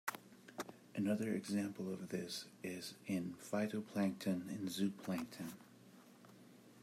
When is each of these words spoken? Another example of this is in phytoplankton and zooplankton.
Another 0.95 1.31
example 1.35 1.93
of 1.93 2.09
this 2.09 2.45
is 2.63 2.95
in 3.05 3.35
phytoplankton 3.35 4.49
and 4.49 4.67
zooplankton. 4.67 5.53